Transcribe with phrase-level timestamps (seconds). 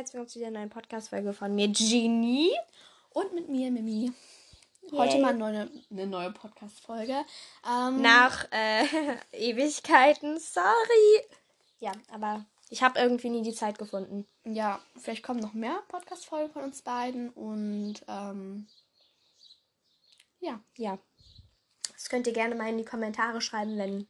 [0.00, 2.50] herzlich willkommen zu der neuen Podcast-Folge von mir, Genie.
[3.10, 4.10] Und mit mir, Mimi.
[4.92, 5.20] Heute Yay.
[5.20, 7.22] mal neue, eine neue Podcast-Folge.
[7.70, 8.86] Ähm, Nach äh,
[9.32, 11.26] Ewigkeiten, sorry.
[11.80, 14.26] Ja, aber ich habe irgendwie nie die Zeit gefunden.
[14.44, 17.28] Ja, vielleicht kommen noch mehr Podcast-Folgen von uns beiden.
[17.28, 18.68] Und ähm,
[20.38, 20.98] ja, Ja.
[21.92, 24.08] Das könnt ihr gerne mal in die Kommentare schreiben, wenn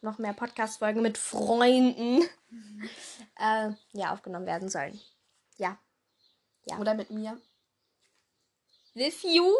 [0.00, 2.24] noch mehr Podcast-Folgen mit Freunden
[3.38, 5.00] äh, ja, aufgenommen werden sollen.
[5.58, 5.78] Ja.
[6.64, 6.78] Ja.
[6.78, 7.40] oder mit mir.
[8.94, 9.54] With you?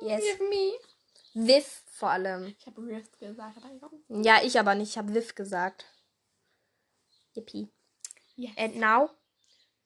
[0.00, 0.22] Yes.
[0.22, 0.78] With me.
[1.34, 2.46] With vor allem.
[2.58, 4.38] Ich habe Rift gesagt, aber ja.
[4.38, 4.90] Ja, ich aber nicht.
[4.90, 5.84] Ich habe With gesagt.
[7.34, 7.68] Yippie.
[8.36, 8.56] Yes.
[8.56, 9.10] And now,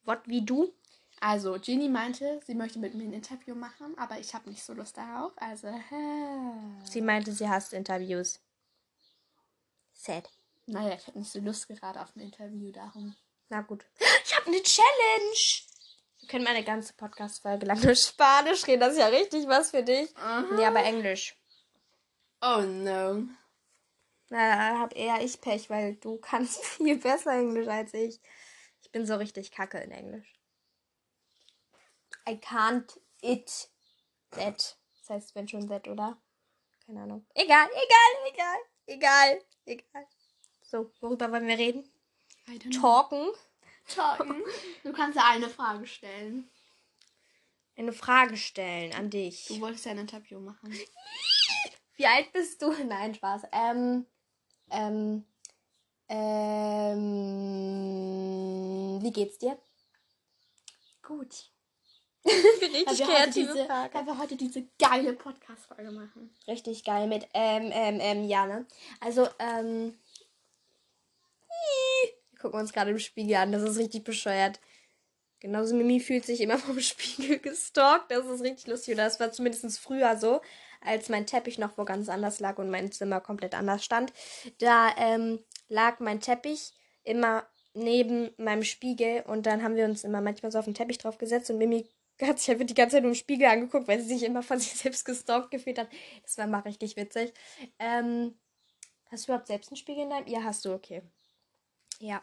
[0.04, 0.72] what we do?
[1.20, 4.72] Also, Ginny meinte, sie möchte mit mir ein Interview machen, aber ich habe nicht so
[4.74, 5.32] Lust darauf.
[5.36, 6.84] Also, hä.
[6.84, 8.40] Sie meinte, sie hasst Interviews.
[9.92, 10.28] Sad.
[10.66, 13.14] naja, ich habe nicht so Lust gerade auf ein Interview darum.
[13.52, 13.84] Na gut.
[14.24, 15.36] Ich habe eine Challenge.
[16.20, 18.80] Wir können mal eine ganze Podcast-Folge lang nur Spanisch reden.
[18.80, 20.08] Das ist ja richtig was für dich.
[20.52, 21.36] Nee, aber Englisch.
[22.40, 23.26] Oh no.
[24.30, 28.22] Na, da hab eher ich Pech, weil du kannst viel besser Englisch als ich.
[28.80, 30.32] Ich bin so richtig kacke in Englisch.
[32.26, 33.68] I can't it
[34.30, 34.78] that.
[34.98, 36.16] Das heißt, wenn schon that, oder?
[36.86, 37.26] Keine Ahnung.
[37.34, 40.06] Egal, egal, egal, egal, egal.
[40.62, 41.86] So, worüber wollen wir reden?
[42.80, 43.28] Talken.
[43.86, 44.42] Talken.
[44.82, 46.50] Du kannst ja eine Frage stellen.
[47.76, 49.46] Eine Frage stellen an dich.
[49.46, 50.72] Du wolltest ja ein Interview machen.
[51.96, 52.72] Wie alt bist du?
[52.84, 53.42] Nein, Spaß.
[53.52, 54.06] Ähm,
[54.70, 55.24] ähm,
[56.08, 56.98] ähm,
[59.02, 59.58] wie geht's dir?
[61.02, 61.50] Gut.
[62.24, 66.34] Richtig Weil wir, heute diese, weil wir heute diese geile Podcast-Folge machen.
[66.46, 68.66] Richtig geil mit, ähm, ähm, ähm, ja, ne?
[69.00, 69.98] Also, ähm,
[72.42, 73.52] gucken uns gerade im Spiegel an.
[73.52, 74.60] Das ist richtig bescheuert.
[75.40, 78.10] Genauso Mimi fühlt sich immer vom Spiegel gestalkt.
[78.10, 78.94] Das ist richtig lustig.
[78.94, 80.40] Oder das war zumindest früher so,
[80.80, 84.12] als mein Teppich noch wo ganz anders lag und mein Zimmer komplett anders stand.
[84.58, 86.72] Da ähm, lag mein Teppich
[87.04, 90.98] immer neben meinem Spiegel und dann haben wir uns immer manchmal so auf den Teppich
[90.98, 91.88] drauf gesetzt und Mimi
[92.20, 94.58] hat sich einfach die ganze Zeit nur im Spiegel angeguckt, weil sie sich immer von
[94.60, 95.88] sich selbst gestalkt gefühlt hat.
[96.22, 97.32] Das war mal richtig witzig.
[97.78, 98.38] Ähm,
[99.10, 100.26] hast du überhaupt selbst einen Spiegel in deinem?
[100.28, 101.02] Ja, hast du, okay.
[101.98, 102.22] Ja.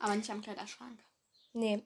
[0.00, 0.98] Aber nicht am Kleiderschrank.
[1.52, 1.84] Nee.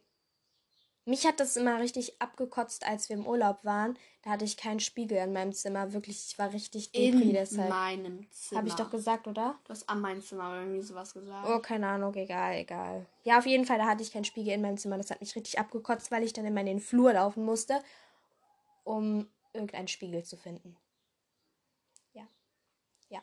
[1.07, 3.99] Mich hat das immer richtig abgekotzt, als wir im Urlaub waren.
[4.23, 5.93] Da hatte ich keinen Spiegel in meinem Zimmer.
[5.93, 7.69] Wirklich, ich war richtig In depri deshalb.
[7.69, 8.61] meinem Zimmer.
[8.61, 9.59] Habe ich doch gesagt, oder?
[9.65, 11.47] Du hast an meinem Zimmer irgendwie sowas gesagt.
[11.47, 13.07] Oh, keine Ahnung, egal, egal.
[13.25, 14.97] Ja, auf jeden Fall, da hatte ich keinen Spiegel in meinem Zimmer.
[14.97, 17.83] Das hat mich richtig abgekotzt, weil ich dann immer in den Flur laufen musste,
[18.85, 20.75] um irgendeinen Spiegel zu finden.
[22.15, 22.27] Ja.
[23.11, 23.23] Ja.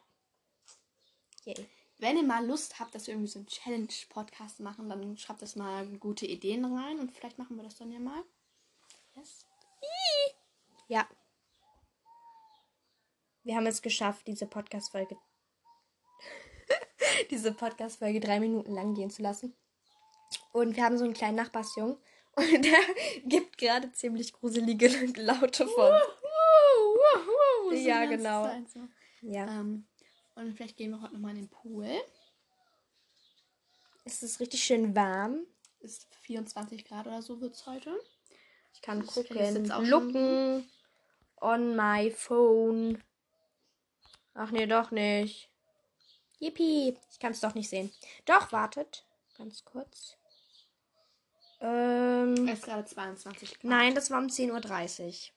[1.45, 1.67] Yay.
[2.01, 5.55] Wenn ihr mal Lust habt, dass wir irgendwie so einen Challenge-Podcast machen, dann schreibt das
[5.55, 8.23] mal gute Ideen rein und vielleicht machen wir das dann ja mal.
[9.13, 9.45] Yes.
[10.87, 11.07] Ja.
[13.43, 15.15] Wir haben es geschafft, diese Podcast-Folge.
[17.29, 19.55] diese Podcast-Folge drei Minuten lang gehen zu lassen.
[20.53, 21.97] Und wir haben so einen kleinen Nachbarsjungen.
[22.33, 22.79] Und der
[23.25, 25.93] gibt gerade ziemlich gruselige Laute von.
[27.73, 28.49] Ja, genau.
[28.67, 28.79] So.
[29.21, 29.45] Ja.
[29.59, 29.85] Ähm,
[30.41, 31.89] und vielleicht gehen wir heute nochmal in den Pool.
[34.03, 35.45] Es ist richtig schön warm.
[35.79, 37.99] Ist 24 Grad oder so wird es heute.
[38.73, 39.65] Ich kann Das gucken.
[39.85, 40.69] Looken
[41.39, 43.03] on my phone.
[44.33, 45.49] Ach nee, doch nicht.
[46.39, 46.97] Yippie.
[47.11, 47.91] Ich kann es doch nicht sehen.
[48.25, 49.05] Doch, wartet.
[49.37, 50.17] Ganz kurz.
[51.59, 53.63] Ähm, Es ist gerade 22 Grad.
[53.63, 55.33] nein, das war um 10.30 Uhr.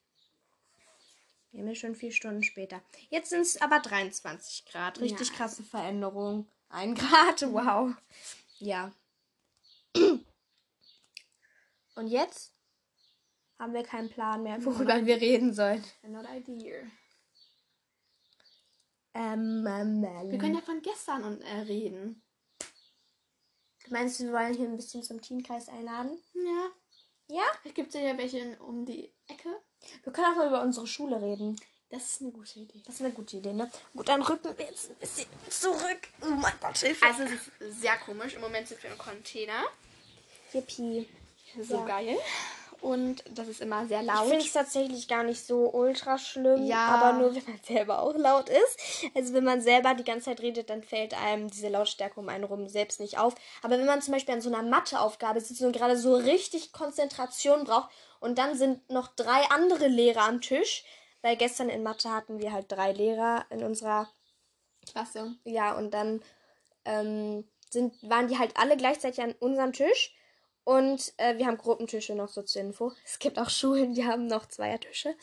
[1.54, 2.82] Wir haben ja schon vier Stunden später.
[3.10, 5.00] Jetzt sind es aber 23 Grad.
[5.00, 5.34] Richtig Ja.
[5.36, 6.50] krasse Veränderung.
[6.68, 7.94] Ein Grad, wow.
[8.58, 8.92] Ja.
[11.94, 12.52] Und jetzt
[13.56, 15.84] haben wir keinen Plan mehr, worüber wir reden sollen.
[16.02, 16.80] Not idea.
[19.14, 20.30] Ähm, ähm, ähm.
[20.32, 22.20] Wir können ja von gestern und, äh, reden.
[23.90, 26.20] Meinst du, wir wollen hier ein bisschen zum Teamkreis einladen?
[26.34, 26.70] Ja.
[27.28, 27.44] Ja?
[27.74, 29.62] Gibt es ja welche in, um die Ecke.
[30.02, 31.60] Wir können auch mal über unsere Schule reden.
[31.90, 32.80] Das ist eine gute Idee.
[32.86, 33.70] Das ist eine gute Idee, ne?
[33.94, 36.08] Gut, dann rücken wir jetzt ein bisschen zurück.
[36.22, 37.04] Oh mein Gott, Hilfe.
[37.06, 38.34] Also es ist sehr komisch.
[38.34, 39.62] Im Moment sind wir im Container.
[40.52, 41.08] Yippie.
[41.62, 41.84] So Ja.
[41.84, 42.18] geil.
[42.84, 44.28] Und das ist immer sehr Ich laut.
[44.28, 46.86] finde es tatsächlich gar nicht so ultra schlimm, Ja.
[46.88, 49.06] aber nur wenn man selber auch laut ist.
[49.14, 52.44] Also wenn man selber die ganze Zeit redet, dann fällt einem diese Lautstärke um einen
[52.44, 53.34] rum selbst nicht auf.
[53.62, 57.64] Aber wenn man zum Beispiel an so einer Matheaufgabe sitzt und gerade so richtig Konzentration
[57.64, 57.88] braucht
[58.20, 60.84] und dann sind noch drei andere Lehrer am Tisch,
[61.22, 64.10] weil gestern in Mathe hatten wir halt drei Lehrer in unserer
[64.86, 65.34] Klasse.
[65.44, 66.22] Ja, und dann
[66.84, 70.14] ähm, sind, waren die halt alle gleichzeitig an unserem Tisch.
[70.64, 72.92] Und äh, wir haben Gruppentische noch so zur Info.
[73.04, 75.14] Es gibt auch Schulen, die haben noch Zweiertische.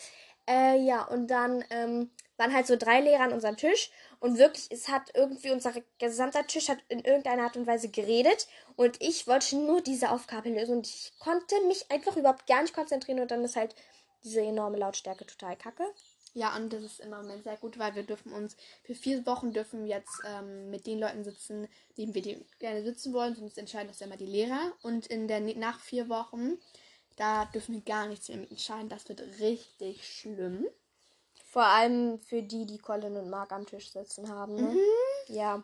[0.48, 3.92] Äh, ja, und dann ähm, waren halt so drei Lehrer an unserem Tisch.
[4.20, 8.48] Und wirklich, es hat irgendwie unser gesamter Tisch hat in irgendeiner Art und Weise geredet.
[8.76, 10.78] Und ich wollte nur diese Aufgabe lösen.
[10.78, 13.20] Und ich konnte mich einfach überhaupt gar nicht konzentrieren.
[13.20, 13.76] Und dann ist halt
[14.24, 15.86] diese enorme Lautstärke total kacke.
[16.33, 19.51] Ja, und das ist im Moment sehr gut, weil wir dürfen uns für vier Wochen
[19.51, 21.68] dürfen jetzt ähm, mit den Leuten sitzen,
[21.98, 24.72] neben wir die gerne sitzen wollen, sonst entscheiden das ja immer die Lehrer.
[24.81, 26.57] Und in der nach vier Wochen,
[27.18, 28.88] da dürfen wir gar nichts mehr entscheiden.
[28.88, 30.68] Das wird richtig schlimm.
[31.44, 34.56] Vor allem für die, die Colin und Mark am Tisch sitzen haben.
[34.56, 34.72] Ne?
[34.72, 35.36] Mhm.
[35.36, 35.63] Ja.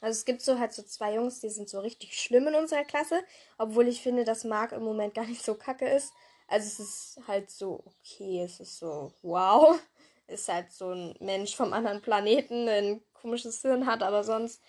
[0.00, 2.84] Also es gibt so halt so zwei Jungs, die sind so richtig schlimm in unserer
[2.84, 3.20] Klasse,
[3.58, 6.12] obwohl ich finde, dass Mark im Moment gar nicht so kacke ist.
[6.46, 9.80] Also es ist halt so okay, es ist so wow
[10.26, 14.62] ist halt so ein Mensch vom anderen Planeten, ein komisches Hirn hat, aber sonst.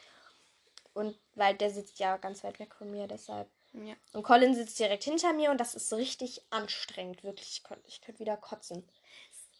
[0.94, 3.50] Und weil der sitzt ja ganz weit weg von mir, deshalb.
[3.74, 3.96] Ja.
[4.14, 7.24] Und Colin sitzt direkt hinter mir und das ist richtig anstrengend.
[7.24, 8.88] Wirklich, ich könnte könnt wieder kotzen.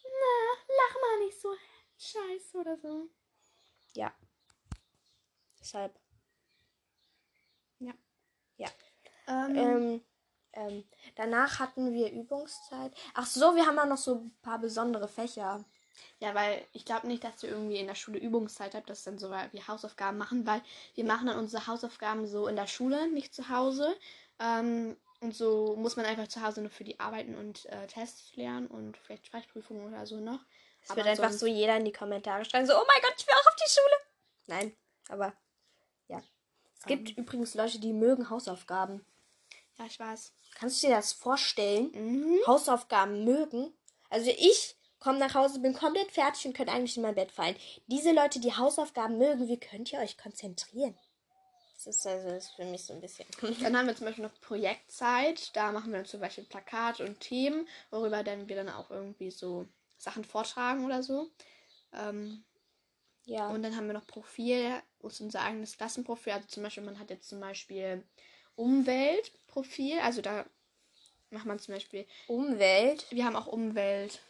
[0.02, 1.48] Na, lach mal nicht so
[1.98, 3.08] scheiße oder so.
[3.94, 4.14] Ja.
[5.60, 5.98] Deshalb.
[7.78, 7.92] Ja.
[8.56, 8.68] Ja.
[9.28, 10.04] Ähm, ähm,
[10.52, 10.84] ähm,
[11.16, 12.94] danach hatten wir Übungszeit.
[13.12, 15.64] Ach so, wir haben auch noch so ein paar besondere Fächer.
[16.18, 19.18] Ja, weil ich glaube nicht, dass ihr irgendwie in der Schule Übungszeit habt, das dann
[19.18, 20.62] so wie Hausaufgaben machen, weil
[20.94, 23.96] wir machen dann unsere Hausaufgaben so in der Schule, nicht zu Hause.
[24.38, 28.36] Ähm, und so muss man einfach zu Hause nur für die Arbeiten und äh, Tests
[28.36, 30.40] lernen und vielleicht Sprechprüfungen oder so noch.
[30.82, 33.34] Es wird einfach so jeder in die Kommentare schreiben, so, oh mein Gott, ich will
[33.34, 33.94] auch auf die Schule.
[34.46, 34.76] Nein,
[35.08, 35.32] aber
[36.08, 36.22] ja.
[36.78, 37.16] Es gibt ähm.
[37.16, 39.04] übrigens Leute, die mögen Hausaufgaben.
[39.78, 40.32] Ja, ich weiß.
[40.54, 41.90] Kannst du dir das vorstellen?
[41.92, 42.38] Mhm.
[42.46, 43.74] Hausaufgaben mögen?
[44.08, 47.54] Also ich komme nach Hause, bin komplett fertig und könnt eigentlich in mein Bett fallen.
[47.86, 50.98] Diese Leute, die Hausaufgaben mögen, wie könnt ihr euch konzentrieren?
[51.76, 53.24] Das ist also das ist für mich so ein bisschen.
[53.62, 55.54] Dann haben wir zum Beispiel noch Projektzeit.
[55.54, 59.68] Da machen wir zum Beispiel Plakate und Themen, worüber dann wir dann auch irgendwie so
[59.96, 61.30] Sachen vortragen oder so.
[61.92, 62.44] Ähm,
[63.26, 63.48] ja.
[63.50, 66.32] Und dann haben wir noch Profil, unser eigenes Klassenprofil.
[66.32, 68.02] Also zum Beispiel, man hat jetzt zum Beispiel
[68.56, 70.00] Umweltprofil.
[70.00, 70.46] Also da
[71.30, 73.06] macht man zum Beispiel Umwelt.
[73.10, 74.20] Wir haben auch Umwelt.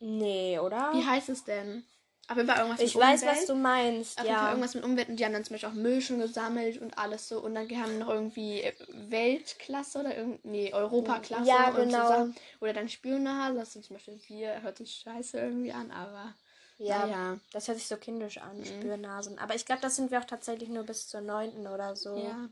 [0.00, 0.92] Nee, oder?
[0.94, 1.84] Wie heißt es denn?
[2.28, 3.36] Auf jeden Fall irgendwas ich mit weiß, Umwelt.
[3.36, 4.18] was du meinst.
[4.18, 6.18] Auf jeden Fall irgendwas mit Umwelt und die haben dann zum Beispiel auch Müll schon
[6.20, 7.40] gesammelt und alles so.
[7.40, 8.64] Und dann haben wir noch irgendwie
[9.08, 11.46] Weltklasse oder irgendwie, nee, Europaklasse.
[11.46, 12.26] Ja, genau.
[12.26, 16.34] So oder dann Spionage, das sind zum Beispiel wir, hört sich scheiße irgendwie an, aber.
[16.78, 17.38] Ja, ja.
[17.52, 18.64] das hört sich so kindisch an, mhm.
[18.64, 19.38] Spürnasen.
[19.38, 21.66] Aber ich glaube, das sind wir auch tatsächlich nur bis zur 9.
[21.68, 22.16] oder so.
[22.16, 22.48] Ja.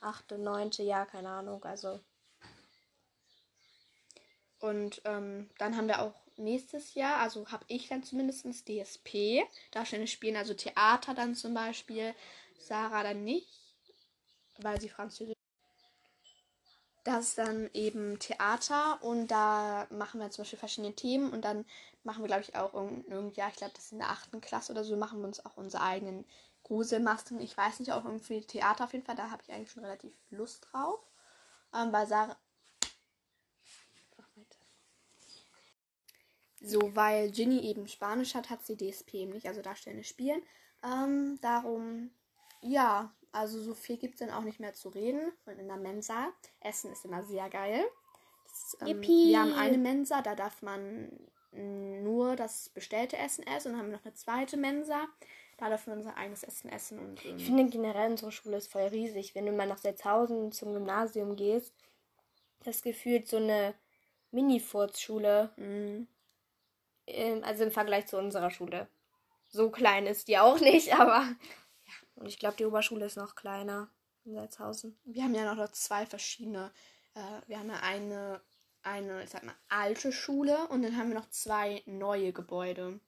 [0.00, 2.00] 8., 9., ja, keine Ahnung, also.
[4.60, 10.10] Und ähm, dann haben wir auch nächstes Jahr, also habe ich dann zumindest DSP, Darstellende
[10.10, 12.14] spielen, also Theater dann zum Beispiel,
[12.58, 13.48] Sarah dann nicht,
[14.58, 15.36] weil sie Französisch.
[17.04, 21.64] Das ist dann eben Theater und da machen wir zum Beispiel verschiedene Themen und dann
[22.02, 24.72] machen wir, glaube ich, auch irgendein Jahr, ich glaube, das ist in der achten Klasse
[24.72, 26.24] oder so, machen wir uns auch unsere eigenen
[26.64, 27.40] Gruselmasken.
[27.40, 30.12] Ich weiß nicht, auch irgendwie Theater auf jeden Fall, da habe ich eigentlich schon relativ
[30.30, 30.98] Lust drauf.
[31.72, 32.36] Ähm, weil Sarah,
[36.66, 40.42] So, weil Ginny eben Spanisch hat, hat sie DSP eben nicht, also Darstellende Spielen.
[40.82, 42.10] Ähm, darum,
[42.60, 45.32] ja, also so viel gibt es dann auch nicht mehr zu reden.
[45.44, 47.84] Und in der Mensa, Essen ist immer sehr geil.
[48.48, 51.10] Das, ähm, wir haben eine Mensa, da darf man
[51.52, 53.68] nur das bestellte Essen essen.
[53.68, 55.06] Und dann haben wir noch eine zweite Mensa.
[55.58, 56.98] Da dürfen wir unser eigenes Essen essen.
[56.98, 59.36] Und, ähm, ich finde generell unsere Schule ist voll riesig.
[59.36, 61.72] Wenn du mal nach Setzhausen zum Gymnasium gehst,
[62.64, 63.74] das gefühlt so eine
[64.32, 65.52] Mini-Furzschule.
[65.56, 66.08] Mhm
[67.42, 68.88] also im Vergleich zu unserer Schule.
[69.48, 71.22] So klein ist die auch nicht, aber
[71.86, 71.92] ja.
[72.16, 73.90] Und ich glaube, die Oberschule ist noch kleiner
[74.24, 74.98] in Salzhausen.
[75.04, 76.72] Wir haben ja noch zwei verschiedene.
[77.14, 78.40] Äh, wir haben ja eine,
[78.82, 83.00] eine, ich sag mal, alte Schule und dann haben wir noch zwei neue Gebäude.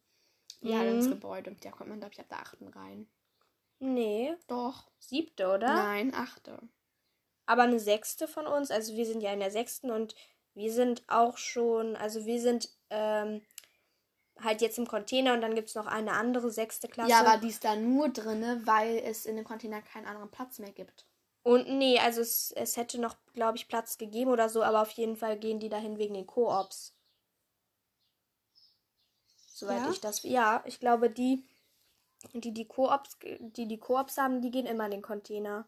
[0.61, 0.97] Ja, mhm.
[0.97, 1.57] das Gebäude.
[1.61, 3.09] Da kommt man, glaube ich, ab der achten rein.
[3.81, 4.35] Nee.
[4.49, 4.91] Doch.
[4.99, 5.73] Siebte, oder?
[5.73, 6.59] Nein, achte.
[7.47, 10.15] Aber eine sechste von uns, also wir sind ja in der sechsten und
[10.55, 13.41] wir sind auch schon, also wir sind ähm,
[14.43, 17.11] halt jetzt im Container und dann gibt es noch eine andere sechste Klasse.
[17.11, 20.59] Ja, aber die ist da nur drin, weil es in dem Container keinen anderen Platz
[20.59, 21.07] mehr gibt.
[21.43, 24.91] Und nee, also es, es hätte noch, glaube ich, Platz gegeben oder so, aber auf
[24.91, 26.95] jeden Fall gehen die dahin wegen den Koops.
[29.55, 29.91] Soweit ja?
[29.91, 30.23] ich das.
[30.23, 31.43] Ja, ich glaube, die,
[32.35, 35.67] die die Koops, die die Koops haben, die gehen immer in den Container.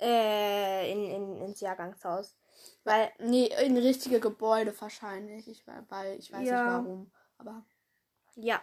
[0.00, 2.34] Äh, in, in, ins Jahrgangshaus.
[2.84, 5.48] Weil, nee, in richtige Gebäude wahrscheinlich.
[5.48, 6.64] Ich, weil ich weiß ja.
[6.64, 7.12] nicht warum.
[7.38, 7.64] Aber.
[8.36, 8.62] Ja.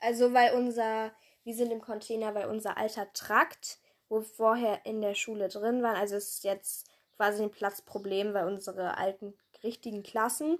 [0.00, 1.12] Also, weil unser.
[1.42, 5.82] Wir sind im Container, weil unser alter Trakt wo wir vorher in der Schule drin
[5.82, 5.96] waren.
[5.96, 10.58] Also es ist jetzt quasi ein Platzproblem, weil unsere alten richtigen Klassen,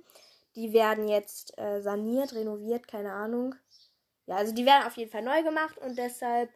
[0.55, 3.55] die werden jetzt äh, saniert, renoviert, keine Ahnung.
[4.27, 6.51] Ja, also die werden auf jeden Fall neu gemacht und deshalb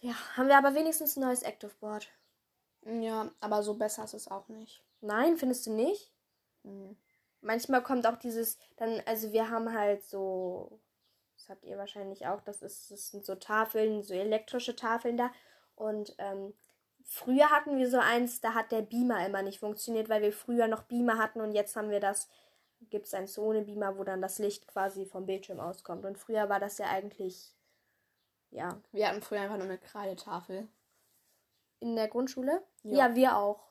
[0.00, 2.08] ja, haben wir aber wenigstens ein neues Active Board.
[2.88, 4.82] Ja, aber so besser ist es auch nicht.
[5.00, 6.10] Nein, findest du nicht?
[6.62, 6.96] Mhm.
[7.40, 10.80] Manchmal kommt auch dieses, dann, also wir haben halt so,
[11.36, 15.30] das habt ihr wahrscheinlich auch, das, ist, das sind so Tafeln, so elektrische Tafeln da.
[15.76, 16.54] Und ähm,
[17.04, 20.66] früher hatten wir so eins, da hat der Beamer immer nicht funktioniert, weil wir früher
[20.66, 22.28] noch Beamer hatten und jetzt haben wir das,
[22.90, 26.04] gibt es eins ohne Beamer, wo dann das Licht quasi vom Bildschirm auskommt.
[26.04, 27.54] Und früher war das ja eigentlich,
[28.50, 28.80] ja.
[28.92, 30.68] Wir hatten früher einfach nur eine Kreidetafel.
[31.80, 32.64] In der Grundschule?
[32.82, 33.08] Ja.
[33.08, 33.68] ja, wir auch.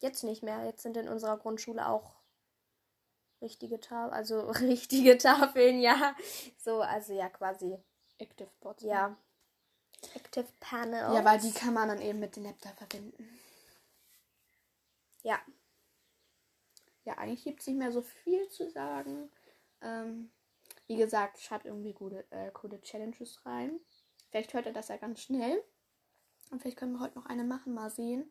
[0.00, 0.64] Jetzt nicht mehr.
[0.64, 2.16] Jetzt sind in unserer Grundschule auch
[3.40, 6.16] richtige Tafeln, also richtige Tafeln, ja.
[6.56, 7.78] So, also ja, quasi.
[8.18, 8.82] Active Bots.
[8.82, 9.16] Ja.
[10.14, 11.14] Active Panel.
[11.14, 13.40] Ja, weil die kann man dann eben mit dem Laptop verbinden.
[15.22, 15.40] Ja.
[17.04, 19.30] Ja, eigentlich gibt es nicht mehr so viel zu sagen.
[19.80, 20.30] Ähm,
[20.86, 23.80] wie gesagt, schreibt irgendwie gute, äh, coole Challenges rein.
[24.30, 25.62] Vielleicht hört ihr das ja ganz schnell.
[26.50, 28.30] Und vielleicht können wir heute noch eine machen, mal sehen.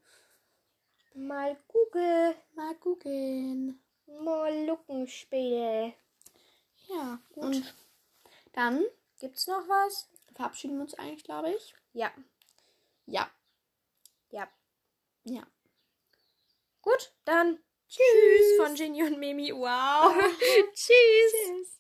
[1.14, 2.36] Mal Google.
[2.56, 3.80] Mal googeln.
[4.06, 5.94] Mal Lucken später.
[6.88, 7.76] Ja, und
[8.54, 8.86] dann
[9.20, 10.08] Gibt's noch was?
[10.36, 11.74] verabschieden wir uns eigentlich, glaube ich.
[11.94, 12.12] Ja.
[13.08, 13.30] Ja.
[14.30, 14.48] Ja.
[15.24, 15.42] Ja.
[16.82, 17.60] Gut, dann
[17.90, 19.52] tschüss von Ginny und Mimi.
[19.52, 20.14] Wow.
[20.74, 21.34] tschüss.
[21.34, 21.77] Tschüss.